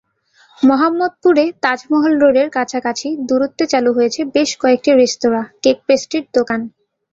মোহাম্মদপুরে 0.61 1.43
তাজমহল 1.63 2.13
রোডে 2.21 2.43
কাছাকাছি 2.55 3.07
দূরত্বে 3.29 3.63
চালু 3.71 3.89
হয়েছে 3.93 4.21
বেশ 4.35 4.49
কয়েকটি 4.61 4.89
রেস্তোরাঁ, 4.93 5.45
কেক-পেস্ট্রির 5.63 6.25
দোকান। 6.33 6.59